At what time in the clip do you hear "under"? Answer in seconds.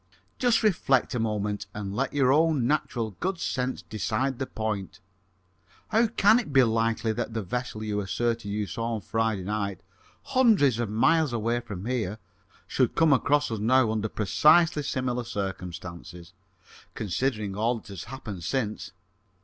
13.91-14.09